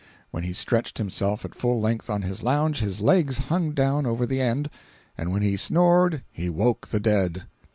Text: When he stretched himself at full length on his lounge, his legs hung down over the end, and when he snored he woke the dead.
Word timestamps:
When 0.31 0.41
he 0.41 0.53
stretched 0.53 0.97
himself 0.97 1.45
at 1.45 1.53
full 1.53 1.79
length 1.79 2.09
on 2.09 2.23
his 2.23 2.41
lounge, 2.41 2.79
his 2.79 3.01
legs 3.01 3.37
hung 3.37 3.69
down 3.73 4.07
over 4.07 4.25
the 4.25 4.41
end, 4.41 4.71
and 5.15 5.31
when 5.31 5.43
he 5.43 5.55
snored 5.55 6.23
he 6.31 6.49
woke 6.49 6.87
the 6.87 6.99
dead. 6.99 7.43